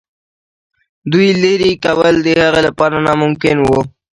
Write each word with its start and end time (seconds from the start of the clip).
دوی 1.11 1.29
لیري 1.43 1.71
کول 1.83 2.15
د 2.21 2.27
هغه 2.45 2.61
لپاره 2.67 2.95
ناممکن 3.07 3.57
وه. 3.61 3.81